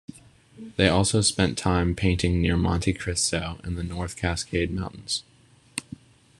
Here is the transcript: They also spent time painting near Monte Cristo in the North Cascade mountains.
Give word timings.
They 0.77 0.87
also 0.87 1.21
spent 1.21 1.59
time 1.59 1.93
painting 1.93 2.41
near 2.41 2.57
Monte 2.57 2.91
Cristo 2.93 3.59
in 3.63 3.75
the 3.75 3.83
North 3.83 4.15
Cascade 4.17 4.71
mountains. 4.71 5.21